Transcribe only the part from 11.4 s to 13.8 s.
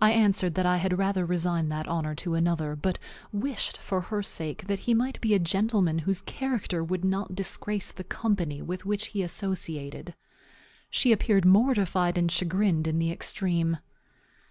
mortified and chagrined in the extreme.